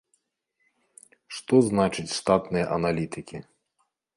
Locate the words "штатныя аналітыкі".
2.17-3.37